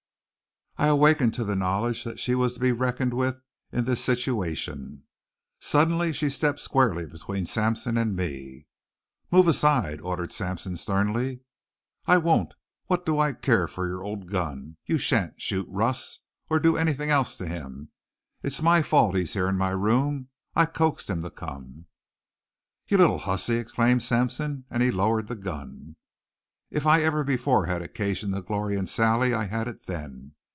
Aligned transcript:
I 0.77 0.87
awakened 0.87 1.35
to 1.35 1.43
the 1.43 1.55
knowledge 1.55 2.03
that 2.05 2.19
she 2.19 2.33
was 2.33 2.53
to 2.53 2.59
be 2.59 2.71
reckoned 2.71 3.13
with 3.13 3.39
in 3.71 3.85
this 3.85 4.03
situation. 4.03 5.03
Suddenly 5.59 6.11
she 6.11 6.27
stepped 6.27 6.59
squarely 6.59 7.05
between 7.05 7.45
Sampson 7.45 7.97
and 7.97 8.15
me. 8.15 8.65
"Move 9.29 9.47
aside," 9.47 10.01
ordered 10.01 10.31
Sampson 10.31 10.77
sternly. 10.77 11.41
"I 12.07 12.17
won't! 12.17 12.55
What 12.87 13.05
do 13.05 13.19
I 13.19 13.33
care 13.33 13.67
for 13.67 13.85
your 13.87 14.01
old 14.03 14.31
gun? 14.31 14.77
You 14.83 14.97
shan't 14.97 15.39
shoot 15.39 15.67
Russ 15.69 16.21
or 16.49 16.59
do 16.59 16.77
anything 16.77 17.11
else 17.11 17.37
to 17.37 17.47
him. 17.47 17.89
It's 18.41 18.63
my 18.63 18.81
fault 18.81 19.15
he's 19.15 19.33
here 19.35 19.49
in 19.49 19.57
my 19.57 19.71
room. 19.71 20.29
I 20.55 20.65
coaxed 20.65 21.11
him 21.11 21.21
to 21.21 21.29
come." 21.29 21.85
"You 22.87 22.97
little 22.97 23.19
hussy!" 23.19 23.57
exclaimed 23.57 24.01
Sampson, 24.01 24.65
and 24.71 24.81
he 24.81 24.89
lowered 24.89 25.27
the 25.27 25.35
gun. 25.35 25.97
If 26.71 26.87
I 26.87 27.01
ever 27.03 27.23
before 27.23 27.67
had 27.67 27.83
occasion 27.83 28.31
to 28.31 28.41
glory 28.41 28.75
in 28.77 28.87
Sally 28.87 29.31
I 29.31 29.43
had 29.45 29.67
it 29.67 29.85
then. 29.85 30.33